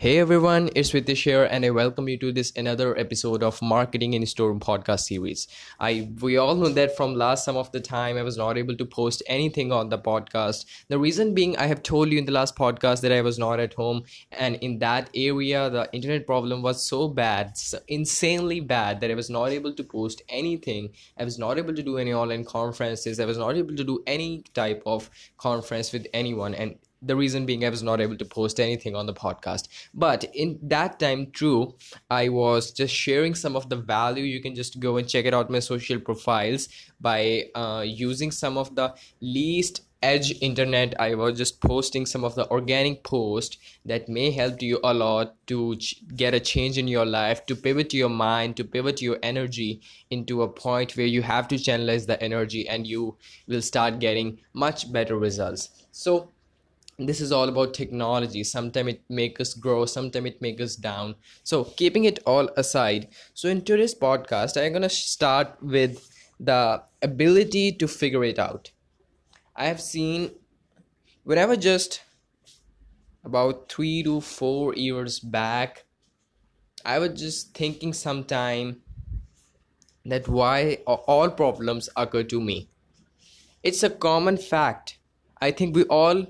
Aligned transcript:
Hey 0.00 0.18
everyone, 0.18 0.70
it's 0.76 0.92
Ritesh 0.92 1.24
here, 1.24 1.42
and 1.42 1.64
I 1.64 1.70
welcome 1.70 2.08
you 2.08 2.16
to 2.18 2.30
this 2.30 2.52
another 2.54 2.96
episode 2.96 3.42
of 3.42 3.60
Marketing 3.60 4.12
in 4.12 4.24
Storeroom 4.26 4.60
podcast 4.60 5.00
series. 5.00 5.48
I 5.80 6.12
we 6.20 6.36
all 6.36 6.54
know 6.54 6.68
that 6.68 6.96
from 6.96 7.16
last 7.16 7.44
some 7.44 7.56
of 7.56 7.72
the 7.72 7.80
time 7.80 8.16
I 8.16 8.22
was 8.22 8.36
not 8.36 8.56
able 8.56 8.76
to 8.76 8.84
post 8.84 9.24
anything 9.26 9.72
on 9.72 9.88
the 9.88 9.98
podcast. 9.98 10.66
The 10.86 11.00
reason 11.00 11.34
being 11.34 11.56
I 11.56 11.66
have 11.66 11.82
told 11.82 12.12
you 12.12 12.18
in 12.20 12.26
the 12.26 12.30
last 12.38 12.54
podcast 12.54 13.00
that 13.00 13.10
I 13.10 13.22
was 13.22 13.40
not 13.40 13.58
at 13.58 13.74
home, 13.74 14.04
and 14.30 14.54
in 14.68 14.78
that 14.78 15.10
area 15.16 15.68
the 15.68 15.88
internet 15.92 16.28
problem 16.28 16.62
was 16.62 16.80
so 16.80 17.08
bad, 17.08 17.58
so 17.58 17.80
insanely 17.88 18.60
bad 18.60 19.00
that 19.00 19.10
I 19.10 19.14
was 19.14 19.30
not 19.30 19.46
able 19.46 19.72
to 19.74 19.82
post 19.82 20.22
anything. 20.28 20.90
I 21.18 21.24
was 21.24 21.40
not 21.40 21.58
able 21.58 21.74
to 21.74 21.82
do 21.82 21.98
any 21.98 22.14
online 22.14 22.44
conferences. 22.44 23.18
I 23.18 23.24
was 23.24 23.38
not 23.38 23.56
able 23.56 23.74
to 23.74 23.82
do 23.82 24.00
any 24.06 24.44
type 24.54 24.80
of 24.86 25.10
conference 25.38 25.92
with 25.92 26.06
anyone, 26.14 26.54
and 26.54 26.76
the 27.02 27.16
reason 27.16 27.46
being 27.46 27.64
i 27.64 27.68
was 27.68 27.82
not 27.82 28.00
able 28.00 28.16
to 28.16 28.24
post 28.24 28.60
anything 28.60 28.94
on 28.96 29.06
the 29.06 29.14
podcast. 29.14 29.68
But 29.94 30.24
in 30.34 30.58
that 30.62 30.98
time 30.98 31.30
true 31.30 31.76
i 32.10 32.28
was 32.28 32.72
just 32.72 32.94
sharing 32.94 33.34
some 33.34 33.56
of 33.56 33.68
the 33.68 33.76
value. 33.76 34.24
You 34.24 34.40
can 34.42 34.54
just 34.54 34.80
go 34.80 34.96
and 34.96 35.08
check 35.08 35.24
it 35.24 35.34
out 35.34 35.50
my 35.50 35.60
social 35.60 36.00
profiles 36.00 36.68
by 37.00 37.44
uh, 37.54 37.84
using 37.86 38.30
some 38.30 38.58
of 38.58 38.74
the 38.74 38.94
least 39.20 39.82
edge 40.02 40.32
internet. 40.40 40.94
I 41.00 41.14
was 41.14 41.36
just 41.38 41.60
posting 41.60 42.06
some 42.06 42.24
of 42.24 42.34
the 42.34 42.48
organic 42.50 43.02
post 43.02 43.58
that 43.84 44.08
may 44.08 44.30
help 44.30 44.62
you 44.62 44.78
a 44.84 44.94
lot 44.94 45.34
to 45.48 45.76
ch- 45.76 46.04
get 46.14 46.34
a 46.34 46.40
change 46.40 46.78
in 46.78 46.88
your 46.88 47.06
life 47.06 47.44
to 47.46 47.56
pivot 47.56 47.92
your 47.94 48.08
mind 48.08 48.56
to 48.56 48.64
pivot 48.64 49.02
your 49.02 49.18
energy 49.22 49.80
into 50.10 50.42
a 50.42 50.48
point 50.48 50.96
where 50.96 51.06
you 51.06 51.22
have 51.22 51.48
to 51.48 51.56
channelize 51.56 52.06
the 52.06 52.22
energy 52.22 52.68
and 52.68 52.86
you 52.86 53.16
will 53.46 53.62
start 53.62 53.98
getting 53.98 54.38
much 54.52 54.92
better 54.92 55.16
results. 55.18 55.70
So 55.90 56.30
this 56.98 57.20
is 57.20 57.30
all 57.30 57.48
about 57.48 57.74
technology. 57.74 58.42
Sometimes 58.42 58.94
it 58.94 59.02
make 59.08 59.40
us 59.40 59.54
grow 59.54 59.86
sometimes 59.86 60.26
it 60.26 60.42
make 60.42 60.60
us 60.60 60.76
down. 60.76 61.14
So 61.44 61.64
keeping 61.64 62.04
it 62.04 62.18
all 62.26 62.48
aside 62.56 63.08
so 63.34 63.48
in 63.48 63.62
today's 63.62 63.94
podcast 63.94 64.60
i'm 64.60 64.72
going 64.72 64.82
to 64.82 64.88
start 64.88 65.56
with 65.62 66.08
the 66.40 66.82
ability 67.02 67.72
to 67.72 67.88
figure 67.88 68.24
it 68.24 68.38
out. 68.38 68.72
I 69.54 69.66
have 69.66 69.80
seen 69.80 70.30
whenever 71.24 71.56
just 71.56 72.02
about 73.24 73.70
three 73.70 74.02
to 74.02 74.20
four 74.20 74.74
years 74.74 75.18
back 75.20 75.84
i 76.84 76.98
was 76.98 77.20
just 77.20 77.54
thinking 77.54 77.92
sometime 77.92 78.80
that 80.04 80.26
why 80.26 80.78
all 80.86 81.30
problems 81.30 81.88
occur 81.96 82.22
to 82.24 82.40
me. 82.40 82.68
It's 83.62 83.82
a 83.82 83.90
common 83.90 84.36
fact. 84.38 84.98
I 85.40 85.50
think 85.50 85.76
we 85.76 85.84
all 85.84 86.26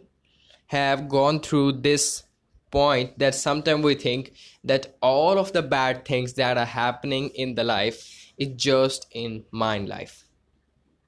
have 0.69 1.09
gone 1.09 1.41
through 1.41 1.73
this 1.73 2.23
point 2.71 3.19
that 3.19 3.35
sometimes 3.35 3.83
we 3.83 3.95
think 3.95 4.33
that 4.65 4.97
all 5.01 5.39
of 5.39 5.53
the 5.53 5.63
bad 5.63 6.05
things 6.05 6.35
that 6.35 6.59
are 6.59 6.67
happening 6.67 7.31
in 7.31 7.55
the 7.55 7.65
life 7.65 8.33
is 8.37 8.49
just 8.57 9.07
in 9.13 9.45
mind 9.51 9.89
life. 9.89 10.25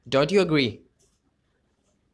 Don't 0.08 0.33
you 0.33 0.41
agree? 0.41 0.80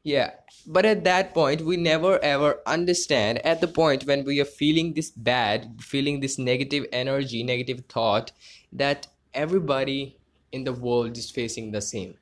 Yeah. 0.03 0.33
But 0.67 0.87
at 0.87 1.05
that 1.05 1.35
point 1.35 1.63
we 1.63 1.77
never 1.77 2.19
ever 2.19 2.61
understand 2.67 3.45
at 3.47 3.61
the 3.61 3.69
point 3.69 4.07
when 4.07 4.25
we 4.25 4.41
are 4.41 4.45
feeling 4.45 4.95
this 4.95 5.11
bad 5.11 5.81
feeling 5.81 6.21
this 6.21 6.39
negative 6.39 6.87
energy 6.93 7.43
negative 7.43 7.85
thought 7.89 8.33
that 8.73 9.07
everybody 9.35 10.19
in 10.51 10.65
the 10.65 10.73
world 10.73 11.17
is 11.17 11.31
facing 11.31 11.71
the 11.71 11.81
same. 11.81 12.15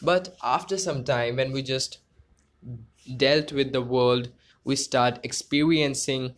But 0.00 0.36
after 0.42 0.78
some 0.78 1.02
time 1.04 1.36
when 1.36 1.52
we 1.52 1.62
just 1.62 1.98
dealt 3.16 3.52
with 3.52 3.72
the 3.72 3.82
world 3.82 4.30
we 4.64 4.76
start 4.76 5.18
experiencing 5.22 6.34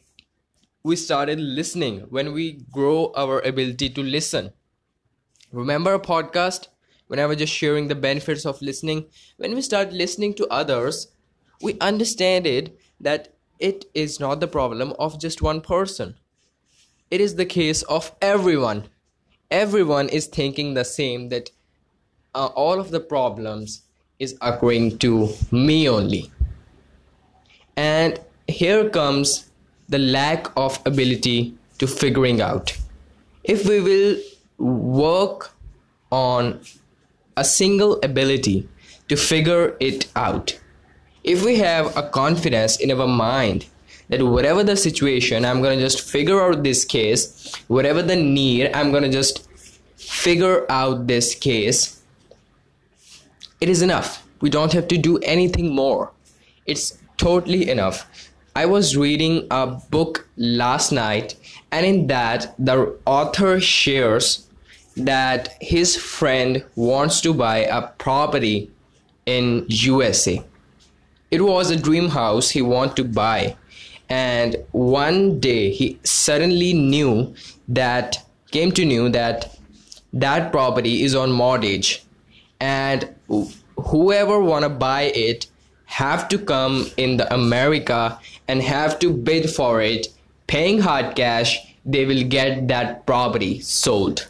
we 0.82 0.94
started 0.94 1.40
listening 1.40 2.00
when 2.10 2.32
we 2.32 2.60
grow 2.70 3.12
our 3.16 3.40
ability 3.40 3.90
to 3.90 4.02
listen. 4.04 4.52
Remember 5.50 5.94
a 5.94 5.98
podcast? 5.98 6.68
When 7.08 7.20
i 7.20 7.26
was 7.26 7.36
just 7.36 7.52
sharing 7.52 7.88
the 7.88 7.94
benefits 7.94 8.44
of 8.44 8.60
listening 8.60 9.06
when 9.36 9.54
we 9.54 9.62
start 9.62 9.92
listening 9.92 10.34
to 10.34 10.46
others 10.48 11.08
we 11.62 11.78
understand 11.80 12.46
it 12.46 12.76
that 13.00 13.34
it 13.58 13.84
is 13.94 14.18
not 14.20 14.40
the 14.40 14.48
problem 14.48 14.92
of 14.98 15.20
just 15.20 15.40
one 15.40 15.60
person. 15.60 16.16
It 17.10 17.20
is 17.20 17.36
the 17.36 17.46
case 17.46 17.82
of 17.82 18.12
everyone. 18.20 18.88
Everyone 19.50 20.08
is 20.08 20.26
thinking 20.26 20.74
the 20.74 20.84
same 20.84 21.28
that 21.30 21.50
uh, 22.34 22.46
all 22.46 22.80
of 22.80 22.90
the 22.90 23.00
problems 23.00 23.82
is 24.18 24.36
occurring 24.40 24.98
to 24.98 25.28
me 25.50 25.88
only 25.88 26.30
and 27.76 28.20
here 28.48 28.88
comes 28.88 29.50
the 29.88 29.98
lack 29.98 30.46
of 30.56 30.78
ability 30.86 31.54
to 31.78 31.86
figuring 31.86 32.40
out. 32.40 32.76
If 33.44 33.66
we 33.66 33.80
will 33.80 34.16
work 34.58 35.52
on 36.10 36.60
a 37.36 37.44
single 37.44 38.00
ability 38.02 38.68
to 39.08 39.16
figure 39.16 39.76
it 39.78 40.10
out 40.16 40.58
if 41.22 41.44
we 41.44 41.56
have 41.56 41.94
a 41.96 42.08
confidence 42.08 42.76
in 42.80 42.90
our 42.90 43.06
mind 43.06 43.66
that 44.08 44.22
whatever 44.22 44.62
the 44.64 44.76
situation 44.76 45.44
i'm 45.44 45.60
going 45.60 45.76
to 45.76 45.84
just 45.84 46.00
figure 46.00 46.40
out 46.40 46.62
this 46.62 46.84
case 46.84 47.52
whatever 47.66 48.02
the 48.02 48.16
need 48.16 48.70
i'm 48.72 48.90
going 48.90 49.02
to 49.02 49.10
just 49.10 49.46
figure 49.96 50.64
out 50.70 51.06
this 51.06 51.34
case 51.34 51.96
it 53.60 53.68
is 53.68 53.82
enough. 53.82 54.26
We 54.40 54.50
don't 54.50 54.72
have 54.72 54.88
to 54.88 54.98
do 54.98 55.18
anything 55.18 55.74
more. 55.74 56.12
It's 56.66 56.98
totally 57.16 57.68
enough. 57.68 58.06
I 58.54 58.66
was 58.66 58.96
reading 58.96 59.46
a 59.50 59.66
book 59.66 60.28
last 60.36 60.90
night, 60.90 61.36
and 61.70 61.84
in 61.84 62.06
that, 62.06 62.54
the 62.58 62.96
author 63.04 63.60
shares 63.60 64.48
that 64.96 65.56
his 65.60 65.96
friend 65.96 66.64
wants 66.74 67.20
to 67.20 67.34
buy 67.34 67.58
a 67.58 67.88
property 67.98 68.70
in 69.26 69.66
USA. 69.68 70.42
It 71.30 71.42
was 71.42 71.70
a 71.70 71.76
dream 71.76 72.08
house 72.08 72.48
he 72.48 72.62
wanted 72.62 72.96
to 72.96 73.04
buy, 73.04 73.56
and 74.08 74.56
one 74.72 75.38
day 75.38 75.70
he 75.70 75.98
suddenly 76.04 76.72
knew 76.72 77.34
that 77.68 78.24
came 78.52 78.72
to 78.72 78.84
know 78.86 79.08
that 79.10 79.58
that 80.12 80.50
property 80.50 81.02
is 81.02 81.14
on 81.14 81.30
mortgage, 81.30 82.04
and 82.58 83.14
whoever 83.76 84.40
wanna 84.40 84.70
buy 84.70 85.02
it 85.14 85.48
have 85.86 86.28
to 86.28 86.38
come 86.38 86.86
in 86.96 87.16
the 87.16 87.32
America 87.32 88.18
and 88.48 88.62
have 88.62 88.98
to 88.98 89.12
bid 89.12 89.50
for 89.50 89.80
it, 89.80 90.08
paying 90.46 90.80
hard 90.80 91.16
cash, 91.16 91.74
they 91.84 92.04
will 92.04 92.22
get 92.22 92.68
that 92.68 93.06
property 93.06 93.60
sold. 93.60 94.28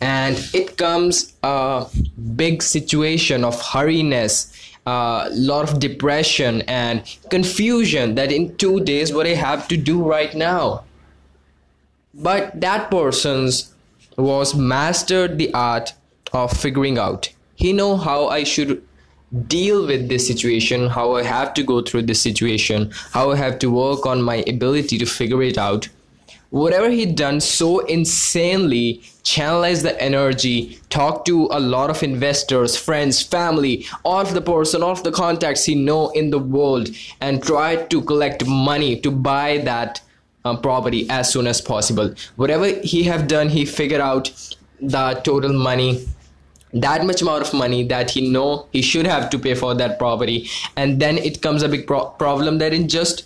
And 0.00 0.38
it 0.54 0.76
comes 0.76 1.34
a 1.42 1.86
big 2.36 2.62
situation 2.62 3.44
of 3.44 3.60
hurriness, 3.60 4.54
a 4.86 5.28
lot 5.32 5.68
of 5.68 5.80
depression 5.80 6.62
and 6.62 7.02
confusion 7.30 8.14
that 8.14 8.30
in 8.30 8.56
two 8.56 8.80
days 8.80 9.12
what 9.12 9.26
I 9.26 9.34
have 9.34 9.66
to 9.68 9.76
do 9.76 10.02
right 10.02 10.34
now. 10.34 10.84
But 12.14 12.60
that 12.60 12.90
person's 12.90 13.74
was 14.16 14.54
mastered 14.54 15.38
the 15.38 15.52
art 15.52 15.92
of 16.32 16.52
figuring 16.52 16.98
out. 16.98 17.30
He 17.54 17.72
know 17.72 17.96
how 17.96 18.28
I 18.28 18.44
should 18.44 18.86
deal 19.46 19.86
with 19.86 20.08
this 20.08 20.26
situation, 20.26 20.88
how 20.88 21.16
I 21.16 21.22
have 21.22 21.54
to 21.54 21.62
go 21.62 21.82
through 21.82 22.02
this 22.02 22.20
situation, 22.20 22.90
how 23.12 23.30
I 23.30 23.36
have 23.36 23.58
to 23.60 23.70
work 23.70 24.06
on 24.06 24.22
my 24.22 24.36
ability 24.46 24.98
to 24.98 25.06
figure 25.06 25.42
it 25.42 25.58
out. 25.58 25.88
Whatever 26.50 26.88
he 26.88 27.04
done 27.04 27.40
so 27.40 27.80
insanely, 27.80 29.02
channelize 29.22 29.82
the 29.82 30.00
energy, 30.00 30.80
talk 30.88 31.26
to 31.26 31.46
a 31.50 31.60
lot 31.60 31.90
of 31.90 32.02
investors, 32.02 32.74
friends, 32.74 33.22
family, 33.22 33.84
all 34.02 34.22
of 34.22 34.32
the 34.32 34.40
person, 34.40 34.82
all 34.82 34.92
of 34.92 35.04
the 35.04 35.12
contacts 35.12 35.66
he 35.66 35.74
know 35.74 36.08
in 36.10 36.30
the 36.30 36.38
world, 36.38 36.88
and 37.20 37.42
try 37.42 37.76
to 37.76 38.00
collect 38.00 38.46
money 38.46 38.98
to 39.00 39.10
buy 39.10 39.58
that 39.58 40.00
uh, 40.46 40.56
property 40.56 41.06
as 41.10 41.30
soon 41.30 41.46
as 41.46 41.60
possible. 41.60 42.14
Whatever 42.36 42.66
he 42.80 43.02
have 43.02 43.28
done, 43.28 43.50
he 43.50 43.66
figured 43.66 44.00
out 44.00 44.32
the 44.80 45.20
total 45.24 45.52
money 45.52 46.08
that 46.72 47.06
much 47.06 47.22
amount 47.22 47.42
of 47.42 47.54
money 47.54 47.82
that 47.84 48.10
he 48.10 48.30
know 48.30 48.66
he 48.72 48.82
should 48.82 49.06
have 49.06 49.30
to 49.30 49.38
pay 49.38 49.54
for 49.54 49.74
that 49.74 49.98
property. 49.98 50.48
And 50.76 51.00
then 51.00 51.18
it 51.18 51.42
comes 51.42 51.62
a 51.62 51.68
big 51.68 51.86
pro- 51.86 52.06
problem 52.10 52.58
that 52.58 52.74
in 52.74 52.88
just 52.88 53.24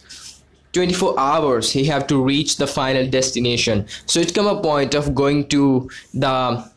24 0.72 1.18
hours 1.18 1.72
he 1.72 1.84
have 1.84 2.06
to 2.06 2.22
reach 2.22 2.56
the 2.56 2.66
final 2.66 3.06
destination. 3.06 3.86
So 4.06 4.20
it 4.20 4.34
come 4.34 4.46
a 4.46 4.60
point 4.60 4.94
of 4.94 5.14
going 5.14 5.48
to 5.48 5.90
the 6.14 6.70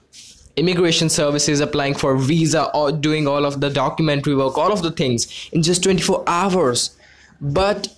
immigration 0.55 1.09
services 1.09 1.59
applying 1.59 1.93
for 1.93 2.17
visa 2.17 2.69
or 2.73 2.91
doing 2.91 3.27
all 3.27 3.45
of 3.45 3.59
the 3.59 3.69
documentary 3.69 4.35
work 4.35 4.57
all 4.57 4.71
of 4.71 4.81
the 4.83 4.91
things 4.91 5.49
in 5.51 5.61
just 5.61 5.83
24 5.83 6.23
hours. 6.27 6.95
But 7.41 7.89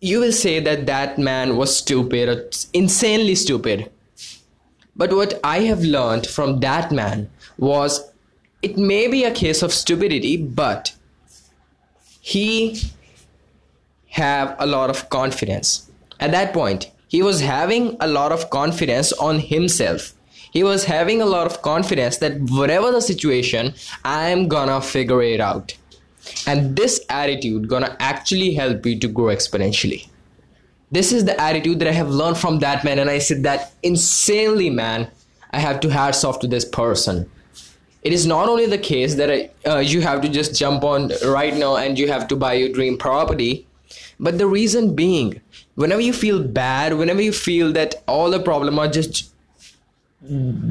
you 0.00 0.20
will 0.20 0.32
say 0.32 0.60
that 0.60 0.84
that 0.86 1.18
man 1.18 1.56
was 1.56 1.74
stupid 1.74 2.54
insanely 2.74 3.34
stupid 3.34 3.90
but 4.96 5.12
what 5.12 5.38
I 5.42 5.60
have 5.60 5.82
learned 5.82 6.26
from 6.26 6.60
that 6.60 6.92
man 6.92 7.30
was 7.58 8.10
it 8.62 8.78
may 8.78 9.08
be 9.08 9.24
a 9.24 9.30
case 9.30 9.62
of 9.62 9.72
stupidity, 9.72 10.36
but 10.36 10.94
he 12.20 12.80
have 14.08 14.56
a 14.58 14.66
lot 14.66 14.90
of 14.90 15.08
confidence. 15.10 15.90
at 16.24 16.30
that 16.30 16.52
point 16.52 16.84
he 17.14 17.22
was 17.22 17.40
having 17.40 17.96
a 18.00 18.06
lot 18.08 18.32
of 18.32 18.50
confidence 18.50 19.12
on 19.12 19.38
himself. 19.38 20.12
He 20.52 20.62
was 20.62 20.84
having 20.84 21.20
a 21.20 21.26
lot 21.26 21.46
of 21.46 21.60
confidence 21.62 22.18
that 22.18 22.40
whatever 22.58 22.90
the 22.92 23.00
situation 23.00 23.74
i 24.04 24.28
am 24.30 24.48
gonna 24.54 24.80
figure 24.80 25.22
it 25.22 25.40
out. 25.40 25.76
And 26.46 26.76
this 26.76 27.00
attitude 27.08 27.68
gonna 27.68 27.96
actually 28.00 28.54
help 28.54 28.86
you 28.86 28.98
to 29.00 29.08
grow 29.08 29.34
exponentially 29.34 30.08
this 30.94 31.12
is 31.12 31.24
the 31.24 31.38
attitude 31.40 31.78
that 31.78 31.88
i 31.88 31.92
have 31.92 32.08
learned 32.08 32.38
from 32.38 32.58
that 32.60 32.84
man 32.84 32.98
and 32.98 33.10
i 33.10 33.18
said 33.18 33.42
that 33.42 33.72
insanely 33.82 34.70
man 34.70 35.10
i 35.52 35.58
have 35.58 35.80
to 35.80 35.88
hats 35.88 36.24
off 36.24 36.40
to 36.40 36.46
this 36.46 36.64
person. 36.64 37.30
It 38.02 38.12
is 38.12 38.26
not 38.26 38.50
only 38.50 38.66
the 38.66 38.76
case 38.76 39.14
that 39.14 39.50
uh, 39.66 39.78
you 39.78 40.02
have 40.02 40.20
to 40.20 40.28
just 40.28 40.54
jump 40.54 40.84
on 40.84 41.10
right 41.26 41.54
now 41.56 41.76
and 41.76 41.98
you 41.98 42.08
have 42.08 42.28
to 42.28 42.36
buy 42.36 42.52
your 42.52 42.68
dream 42.68 42.98
property 42.98 43.66
but 44.20 44.38
the 44.38 44.46
reason 44.46 44.94
being 44.94 45.40
whenever 45.74 46.00
you 46.00 46.12
feel 46.12 46.42
bad 46.42 46.94
whenever 46.94 47.22
you 47.22 47.32
feel 47.32 47.72
that 47.72 48.02
all 48.06 48.30
the 48.30 48.40
problem 48.40 48.78
are 48.78 48.88
just 48.88 49.32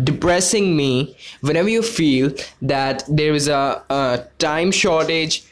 depressing 0.03 0.75
me 0.75 1.15
whenever 1.41 1.69
you 1.69 1.81
feel 1.81 2.33
that 2.61 3.03
there 3.07 3.33
is 3.33 3.47
a, 3.47 3.83
a 3.89 4.25
time 4.39 4.71
shortage 4.71 5.43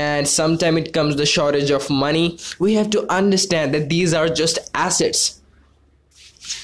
and 0.00 0.26
sometimes 0.26 0.78
it 0.78 0.92
comes 0.92 1.16
the 1.16 1.26
shortage 1.26 1.70
of 1.70 1.88
money. 1.90 2.38
We 2.58 2.74
have 2.74 2.90
to 2.90 3.06
understand 3.12 3.74
that 3.74 3.88
these 3.88 4.14
are 4.14 4.28
just 4.28 4.58
assets. 4.74 5.40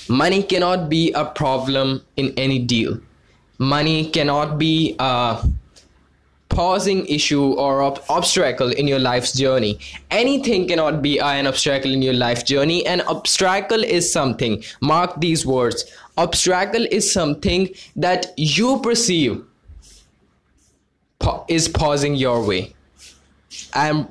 Money 0.09 0.43
cannot 0.43 0.89
be 0.89 1.13
a 1.13 1.25
problem 1.25 2.03
in 2.17 2.33
any 2.37 2.59
deal. 2.59 2.99
Money 3.59 4.11
cannot 4.11 4.59
be 4.59 4.97
a 4.99 5.45
pausing 6.49 7.05
issue 7.07 7.53
or 7.65 7.83
ob- 7.83 8.03
obstacle 8.09 8.71
in 8.71 8.89
your 8.89 8.99
life's 8.99 9.33
journey. 9.33 9.79
Anything 10.11 10.69
cannot 10.69 11.03
be 11.03 11.19
an 11.19 11.47
obstacle 11.47 11.93
in 11.93 12.03
your 12.03 12.15
life 12.15 12.45
journey. 12.45 12.87
An 12.87 13.03
obstacle 13.03 13.85
is 13.85 14.11
something. 14.13 14.63
Mark 14.81 15.21
these 15.21 15.45
words. 15.45 15.85
Obstacle 16.17 16.87
is 16.91 17.11
something 17.13 17.69
that 17.97 18.33
you 18.37 18.81
perceive 18.81 19.43
is 21.49 21.69
pausing 21.69 22.15
your 22.15 22.47
way 22.47 22.76
i'm 23.75 24.09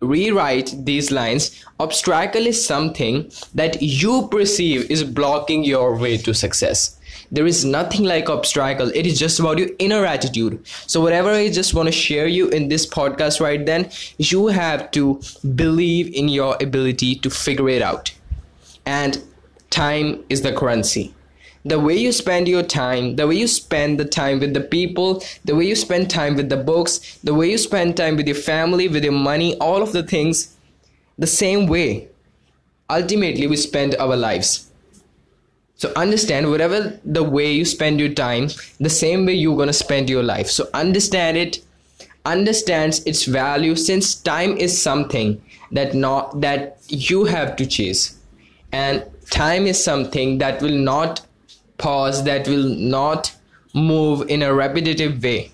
rewrite 0.00 0.74
these 0.84 1.10
lines 1.10 1.64
obstacle 1.80 2.46
is 2.46 2.64
something 2.64 3.30
that 3.54 3.80
you 3.80 4.28
perceive 4.28 4.90
is 4.90 5.02
blocking 5.04 5.64
your 5.64 5.96
way 5.96 6.16
to 6.18 6.34
success. 6.34 6.98
There 7.32 7.46
is 7.46 7.64
nothing 7.64 8.04
like 8.04 8.28
obstacle. 8.28 8.90
It 8.94 9.06
is 9.06 9.18
just 9.18 9.40
about 9.40 9.58
your 9.58 9.70
inner 9.78 10.04
attitude. 10.04 10.64
So 10.86 11.00
whatever 11.00 11.30
i 11.30 11.48
just 11.48 11.74
want 11.74 11.88
to 11.88 11.92
share 11.92 12.26
you 12.26 12.48
in 12.50 12.68
this 12.68 12.86
podcast 12.86 13.40
right 13.40 13.64
then 13.64 13.90
you 14.18 14.48
have 14.48 14.90
to 14.92 15.20
believe 15.54 16.14
in 16.14 16.28
your 16.28 16.56
ability 16.60 17.16
to 17.16 17.30
figure 17.30 17.68
it 17.68 17.82
out. 17.82 18.12
And 18.84 19.22
time 19.70 20.24
is 20.28 20.42
the 20.42 20.52
currency 20.52 21.15
the 21.66 21.80
way 21.80 21.96
you 21.96 22.12
spend 22.12 22.46
your 22.46 22.62
time, 22.62 23.16
the 23.16 23.26
way 23.26 23.34
you 23.34 23.48
spend 23.48 23.98
the 23.98 24.04
time 24.04 24.38
with 24.38 24.54
the 24.54 24.60
people, 24.60 25.22
the 25.44 25.56
way 25.56 25.66
you 25.66 25.74
spend 25.74 26.08
time 26.08 26.36
with 26.36 26.48
the 26.48 26.56
books, 26.56 27.18
the 27.24 27.34
way 27.34 27.50
you 27.50 27.58
spend 27.58 27.96
time 27.96 28.16
with 28.16 28.26
your 28.26 28.36
family, 28.36 28.86
with 28.86 29.02
your 29.02 29.12
money, 29.12 29.56
all 29.58 29.82
of 29.82 29.92
the 29.92 30.04
things, 30.04 30.56
the 31.18 31.26
same 31.26 31.66
way. 31.66 32.08
Ultimately, 32.88 33.48
we 33.48 33.56
spend 33.56 33.96
our 33.96 34.16
lives. 34.16 34.70
So 35.74 35.92
understand 35.96 36.48
whatever 36.48 36.98
the 37.04 37.24
way 37.24 37.52
you 37.52 37.64
spend 37.64 37.98
your 37.98 38.14
time, 38.14 38.48
the 38.78 38.88
same 38.88 39.26
way 39.26 39.34
you're 39.34 39.56
gonna 39.56 39.72
spend 39.72 40.08
your 40.08 40.22
life. 40.22 40.48
So 40.48 40.68
understand 40.72 41.36
it, 41.36 41.62
understands 42.24 43.02
its 43.04 43.24
value 43.24 43.74
since 43.74 44.14
time 44.14 44.56
is 44.56 44.80
something 44.80 45.42
that 45.72 45.94
not 45.94 46.40
that 46.40 46.78
you 46.88 47.24
have 47.24 47.56
to 47.56 47.66
chase. 47.66 48.16
And 48.72 49.04
time 49.30 49.66
is 49.66 49.82
something 49.82 50.38
that 50.38 50.62
will 50.62 50.78
not 50.78 51.26
pause 51.78 52.24
that 52.24 52.48
will 52.48 52.68
not 52.68 53.34
move 53.74 54.28
in 54.30 54.42
a 54.42 54.52
repetitive 54.52 55.22
way. 55.22 55.50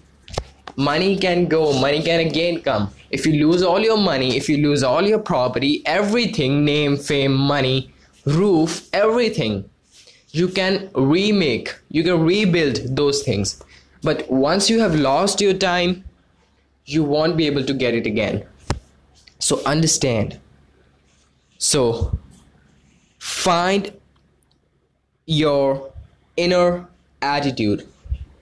Money 0.76 1.18
can 1.18 1.46
go 1.46 1.72
money 1.78 2.02
can 2.02 2.20
again 2.20 2.60
come. 2.62 2.92
If 3.10 3.26
you 3.26 3.46
lose 3.46 3.62
all 3.62 3.80
your 3.80 3.98
money 3.98 4.36
if 4.36 4.48
you 4.48 4.58
lose 4.58 4.82
all 4.82 5.02
your 5.02 5.18
property 5.18 5.82
everything 5.84 6.64
name 6.64 6.96
fame 6.96 7.34
money 7.34 7.92
roof 8.24 8.88
everything 8.92 9.68
you 10.30 10.48
can 10.48 10.88
remake 10.94 11.74
you 11.90 12.02
can 12.02 12.22
rebuild 12.22 12.96
those 12.96 13.22
things. 13.22 13.62
But 14.02 14.30
once 14.30 14.70
you 14.70 14.80
have 14.80 14.94
lost 14.94 15.40
your 15.40 15.54
time 15.54 16.04
you 16.86 17.04
won't 17.04 17.36
be 17.36 17.46
able 17.46 17.64
to 17.64 17.74
get 17.74 17.94
it 17.94 18.06
again. 18.06 18.44
So 19.38 19.62
understand. 19.64 20.38
So 21.58 22.18
find 23.18 23.92
your 25.26 25.91
inner 26.36 26.86
attitude. 27.20 27.86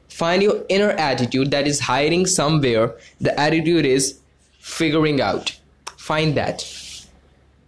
Find 0.09 0.43
your 0.43 0.65
inner 0.69 0.91
attitude 0.91 1.51
that 1.51 1.67
is 1.67 1.81
hiding 1.81 2.27
somewhere. 2.27 2.97
The 3.21 3.39
attitude 3.39 3.87
is 3.87 4.19
figuring 4.59 5.21
out. 5.21 5.59
Find 5.97 6.37
that. 6.37 6.65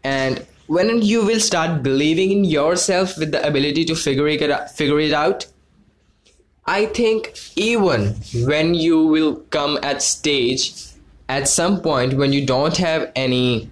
And 0.04 0.46
when 0.66 1.02
you 1.02 1.24
will 1.24 1.40
start 1.40 1.82
believing 1.82 2.30
in 2.30 2.44
yourself 2.44 3.16
with 3.19 3.32
the 3.32 3.46
ability 3.46 3.84
to 3.86 3.94
figure 3.94 4.28
it 4.28 4.50
out, 4.50 4.70
figure 4.70 5.00
it 5.00 5.12
out, 5.12 5.46
I 6.66 6.86
think 6.86 7.34
even 7.56 8.14
when 8.46 8.75
you 8.75 9.06
will 9.06 9.36
come 9.50 9.78
at 9.82 10.02
stage 10.02 10.72
at 11.28 11.48
some 11.48 11.80
point 11.80 12.14
when 12.14 12.32
you 12.32 12.46
don't 12.46 12.76
have 12.76 13.10
any 13.16 13.70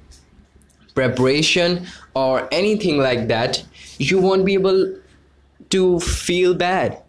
preparation 0.94 1.86
or 2.14 2.48
anything 2.52 2.98
like 2.98 3.28
that, 3.28 3.64
you 3.98 4.18
won't 4.20 4.44
be 4.44 4.54
able 4.54 4.96
to 5.70 6.00
feel 6.00 6.54
bad. 6.54 7.02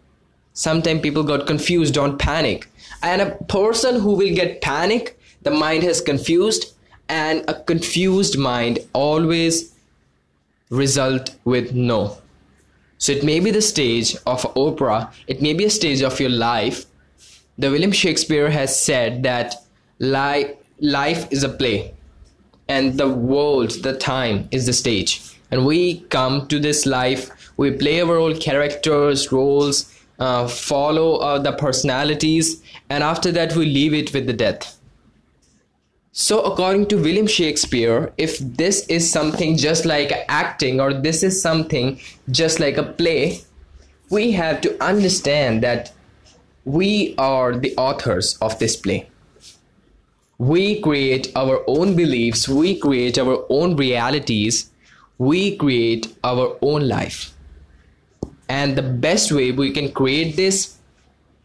Sometimes 0.54 1.00
people 1.00 1.22
got 1.22 1.46
confused, 1.46 1.94
don't 1.94 2.18
panic. 2.18 2.68
And 3.02 3.22
a 3.22 3.36
person 3.44 4.00
who 4.00 4.14
will 4.14 4.34
get 4.34 4.60
panic, 4.60 5.18
the 5.42 5.50
mind 5.50 5.82
has 5.82 6.00
confused, 6.00 6.74
and 7.08 7.44
a 7.48 7.54
confused 7.54 8.38
mind 8.38 8.78
always 8.92 9.74
result 10.70 11.34
with 11.44 11.74
no. 11.74 12.18
So 12.98 13.12
it 13.12 13.24
may 13.24 13.40
be 13.40 13.50
the 13.50 13.62
stage 13.62 14.16
of 14.26 14.46
opera, 14.56 15.12
it 15.26 15.42
may 15.42 15.54
be 15.54 15.64
a 15.64 15.70
stage 15.70 16.02
of 16.02 16.20
your 16.20 16.30
life. 16.30 16.86
The 17.58 17.70
William 17.70 17.92
Shakespeare 17.92 18.50
has 18.50 18.78
said 18.78 19.24
that 19.24 19.56
life, 19.98 20.52
life 20.80 21.26
is 21.30 21.42
a 21.42 21.48
play, 21.48 21.92
and 22.68 22.98
the 22.98 23.08
world, 23.08 23.70
the 23.82 23.96
time, 23.96 24.48
is 24.52 24.66
the 24.66 24.72
stage. 24.72 25.20
And 25.50 25.66
we 25.66 26.00
come 26.08 26.46
to 26.46 26.58
this 26.58 26.86
life 26.86 27.41
we 27.56 27.70
play 27.70 28.00
our 28.00 28.16
own 28.16 28.38
characters 28.38 29.30
roles 29.32 29.92
uh, 30.18 30.46
follow 30.46 31.16
uh, 31.16 31.38
the 31.38 31.52
personalities 31.52 32.62
and 32.88 33.02
after 33.02 33.32
that 33.32 33.54
we 33.56 33.66
leave 33.66 33.94
it 33.94 34.12
with 34.12 34.26
the 34.26 34.32
death. 34.32 34.78
So 36.12 36.42
according 36.42 36.86
to 36.88 36.96
william 36.96 37.26
shakespeare 37.26 38.12
if 38.18 38.38
this 38.38 38.86
is 38.86 39.10
something 39.10 39.56
just 39.56 39.86
like 39.86 40.12
acting 40.28 40.80
or 40.80 40.92
this 40.92 41.22
is 41.22 41.40
something 41.40 41.98
just 42.30 42.60
like 42.60 42.76
a 42.76 42.82
play 42.82 43.40
we 44.10 44.32
have 44.32 44.60
to 44.60 44.76
understand 44.84 45.62
that 45.62 45.92
we 46.64 47.14
are 47.16 47.56
the 47.56 47.74
authors 47.76 48.36
of 48.42 48.58
this 48.58 48.76
play. 48.76 49.08
We 50.38 50.80
create 50.82 51.32
our 51.34 51.64
own 51.66 51.96
beliefs 51.96 52.48
we 52.48 52.78
create 52.78 53.18
our 53.18 53.44
own 53.48 53.76
realities 53.76 54.70
we 55.18 55.56
create 55.56 56.14
our 56.24 56.58
own 56.62 56.88
life 56.88 57.32
and 58.48 58.76
the 58.76 58.82
best 58.82 59.32
way 59.32 59.52
we 59.52 59.70
can 59.72 59.90
create 59.92 60.36
this 60.36 60.76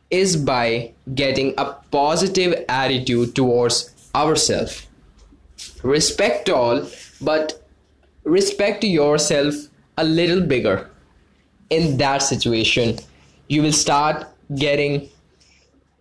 is 0.09 0.35
by 0.35 0.91
getting 1.15 1.53
a 1.57 1.65
positive 1.91 2.65
attitude 2.69 3.35
towards 3.35 3.93
ourselves 4.15 4.87
respect 5.83 6.49
all 6.49 6.87
but 7.21 7.61
respect 8.23 8.83
yourself 8.83 9.55
a 9.97 10.03
little 10.03 10.41
bigger. 10.41 10.89
In 11.69 11.97
that 11.97 12.19
situation 12.19 12.97
you 13.47 13.61
will 13.61 13.71
start 13.73 14.25
getting 14.55 15.09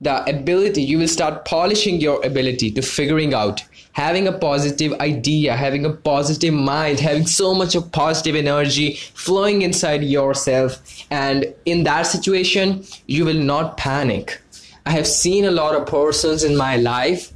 the 0.01 0.29
ability 0.29 0.83
you 0.83 0.99
will 0.99 1.09
start 1.09 1.45
polishing 1.45 2.01
your 2.01 2.25
ability 2.25 2.71
to 2.71 2.83
figuring 2.83 3.33
out 3.33 3.63
having 3.97 4.29
a 4.29 4.33
positive 4.33 4.93
idea, 5.01 5.57
having 5.57 5.87
a 5.87 5.91
positive 5.91 6.53
mind, 6.53 7.01
having 7.01 7.27
so 7.27 7.55
much 7.55 7.75
of 7.75 7.91
positive 7.93 8.37
energy 8.37 8.93
flowing 9.15 9.63
inside 9.63 10.05
yourself. 10.05 10.83
And 11.11 11.47
in 11.65 11.85
that 11.85 12.03
situation, 12.03 12.85
you 13.07 13.25
will 13.25 13.43
not 13.53 13.79
panic. 13.79 14.39
I 14.85 14.91
have 14.91 15.07
seen 15.07 15.47
a 15.47 15.51
lot 15.51 15.75
of 15.75 15.87
persons 15.87 16.45
in 16.45 16.59
my 16.59 16.77
life, 16.77 17.33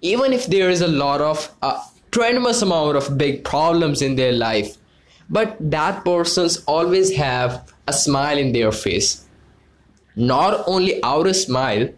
even 0.00 0.32
if 0.32 0.46
there 0.46 0.70
is 0.70 0.80
a 0.80 0.88
lot 0.88 1.20
of 1.20 1.54
uh, 1.60 1.78
tremendous 2.10 2.62
amount 2.62 2.96
of 2.96 3.18
big 3.18 3.44
problems 3.44 4.00
in 4.00 4.16
their 4.16 4.32
life, 4.32 4.78
but 5.28 5.58
that 5.60 6.06
persons 6.06 6.64
always 6.64 7.14
have 7.16 7.70
a 7.86 7.92
smile 7.92 8.38
in 8.38 8.52
their 8.52 8.72
face. 8.72 9.26
Not 10.16 10.64
only 10.66 11.04
outer 11.04 11.34
smile, 11.34 11.90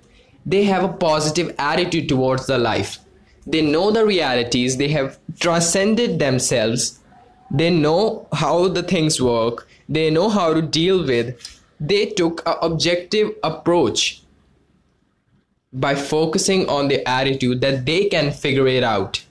they 0.47 0.65
have 0.65 0.85
a 0.85 0.93
positive 0.93 1.55
attitude 1.59 2.09
towards 2.09 2.47
the 2.47 2.59
life. 2.59 2.99
They 3.47 3.63
know 3.63 3.91
the 3.91 4.05
realities. 4.05 4.77
They 4.77 4.89
have 4.89 5.19
transcended 5.39 6.19
themselves. 6.19 7.01
They 7.51 7.71
know 7.71 8.29
how 8.33 8.69
the 8.69 8.83
things 8.83 9.21
work. 9.21 9.69
They 9.89 10.11
know 10.11 10.29
how 10.29 10.55
to 10.55 10.63
deal 10.63 11.05
with. 11.05 11.59
They 11.81 12.07
took 12.07 12.43
an 12.47 12.57
objective 12.63 13.35
approach 13.43 14.23
by 15.73 15.95
focusing 15.95 16.69
on 16.69 16.89
the 16.89 17.07
attitude 17.09 17.61
that 17.61 17.87
they 17.87 18.07
can 18.07 18.33
figure 18.33 18.67
it 18.67 18.83
out. 18.83 19.25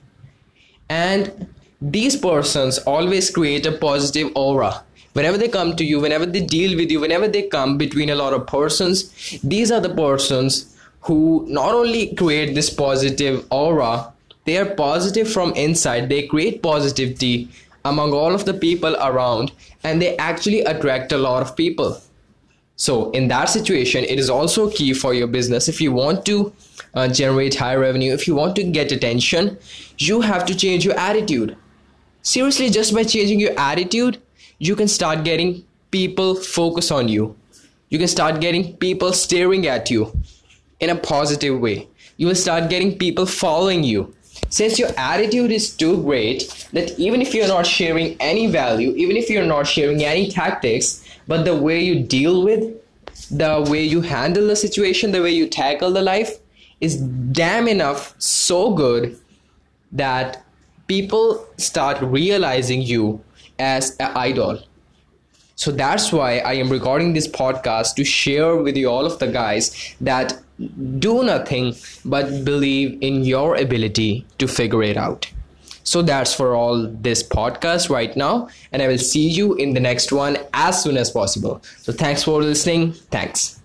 And 0.88 1.48
these 1.80 2.16
persons 2.16 2.78
always 2.78 3.30
create 3.30 3.66
a 3.66 3.72
positive 3.72 4.32
aura. 4.34 4.82
Whenever 5.12 5.38
they 5.38 5.48
come 5.48 5.74
to 5.76 5.84
you 5.84 5.98
whenever 5.98 6.24
they 6.24 6.40
deal 6.40 6.76
with 6.76 6.88
you 6.90 7.00
whenever 7.00 7.26
they 7.26 7.42
come 7.42 7.76
between 7.76 8.10
a 8.10 8.14
lot 8.14 8.32
of 8.32 8.46
persons 8.46 9.40
these 9.42 9.72
are 9.72 9.80
the 9.80 9.92
persons 9.92 10.76
who 11.02 11.46
not 11.48 11.72
only 11.72 12.14
create 12.14 12.54
this 12.54 12.70
positive 12.70 13.46
aura 13.50 14.12
they 14.44 14.56
are 14.58 14.74
positive 14.74 15.30
from 15.30 15.52
inside. 15.54 16.08
They 16.08 16.26
create 16.26 16.62
positivity 16.62 17.48
among 17.84 18.12
all 18.12 18.34
of 18.34 18.44
the 18.44 18.54
people 18.54 18.96
around 18.96 19.52
and 19.84 20.00
they 20.00 20.16
actually 20.16 20.60
attract 20.62 21.12
a 21.12 21.18
lot 21.18 21.42
of 21.42 21.56
people. 21.56 22.00
So 22.76 23.10
in 23.10 23.28
that 23.28 23.48
situation 23.48 24.04
it 24.04 24.18
is 24.18 24.30
also 24.30 24.70
key 24.70 24.94
for 24.94 25.14
your 25.14 25.26
business. 25.26 25.68
If 25.68 25.80
you 25.80 25.92
want 25.92 26.24
to 26.26 26.52
uh, 26.94 27.08
generate 27.08 27.54
high 27.54 27.76
revenue 27.76 28.12
if 28.12 28.26
you 28.26 28.34
want 28.34 28.56
to 28.56 28.64
get 28.64 28.90
attention 28.90 29.58
you 29.98 30.20
have 30.22 30.44
to 30.46 30.56
change 30.56 30.84
your 30.84 30.98
attitude. 30.98 31.56
Seriously 32.22 32.70
just 32.70 32.94
by 32.94 33.04
changing 33.04 33.40
your 33.40 33.58
attitude 33.58 34.20
you 34.58 34.74
can 34.74 34.88
start 34.88 35.24
getting 35.24 35.64
people 35.90 36.34
focus 36.34 36.90
on 36.90 37.08
you. 37.08 37.36
You 37.88 37.98
can 37.98 38.08
start 38.08 38.40
getting 38.40 38.76
people 38.76 39.12
staring 39.12 39.66
at 39.66 39.90
you 39.90 40.12
in 40.80 40.90
a 40.90 40.96
positive 40.96 41.60
way. 41.60 41.88
You 42.16 42.26
will 42.26 42.34
start 42.34 42.70
getting 42.70 42.98
people 42.98 43.26
following 43.26 43.84
you. 43.84 44.14
Since 44.48 44.78
your 44.78 44.90
attitude 44.96 45.52
is 45.52 45.76
too 45.76 46.02
great 46.02 46.68
that 46.72 46.98
even 46.98 47.22
if 47.22 47.34
you're 47.34 47.48
not 47.48 47.66
sharing 47.66 48.16
any 48.20 48.46
value 48.46 48.94
even 48.96 49.16
if 49.16 49.28
you're 49.28 49.46
not 49.46 49.66
sharing 49.66 50.04
any 50.04 50.30
tactics 50.30 51.04
but 51.28 51.44
the 51.44 51.54
way 51.54 51.80
you 51.80 52.02
deal 52.02 52.42
with 52.42 52.74
the 53.30 53.66
way 53.70 53.82
you 53.84 54.00
handle 54.00 54.46
the 54.46 54.56
situation 54.56 55.12
the 55.12 55.22
way 55.22 55.30
you 55.30 55.46
tackle 55.48 55.92
the 55.92 56.02
life 56.02 56.38
is 56.80 56.96
damn 56.96 57.68
enough 57.68 58.14
so 58.18 58.74
good 58.74 59.18
that 59.92 60.44
people 60.86 61.46
start 61.56 62.00
realizing 62.02 62.82
you 62.82 63.22
as 63.58 63.96
an 63.98 64.10
idol 64.16 64.62
so 65.60 65.70
that's 65.70 66.10
why 66.10 66.38
I 66.38 66.54
am 66.54 66.70
recording 66.70 67.12
this 67.12 67.28
podcast 67.28 67.94
to 67.96 68.02
share 68.02 68.56
with 68.56 68.78
you 68.78 68.88
all 68.88 69.04
of 69.04 69.18
the 69.18 69.26
guys 69.26 69.94
that 70.00 70.40
do 70.98 71.22
nothing 71.22 71.74
but 72.02 72.46
believe 72.46 72.96
in 73.02 73.26
your 73.26 73.56
ability 73.56 74.24
to 74.38 74.48
figure 74.48 74.82
it 74.82 74.96
out. 74.96 75.30
So 75.84 76.00
that's 76.00 76.32
for 76.32 76.54
all 76.54 76.86
this 76.86 77.22
podcast 77.22 77.90
right 77.90 78.16
now, 78.16 78.48
and 78.72 78.80
I 78.80 78.88
will 78.88 78.96
see 78.96 79.28
you 79.28 79.52
in 79.56 79.74
the 79.74 79.80
next 79.80 80.12
one 80.12 80.38
as 80.54 80.82
soon 80.82 80.96
as 80.96 81.10
possible. 81.10 81.60
So 81.82 81.92
thanks 81.92 82.22
for 82.22 82.40
listening. 82.40 82.92
Thanks. 83.10 83.60